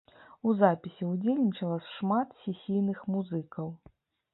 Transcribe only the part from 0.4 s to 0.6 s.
У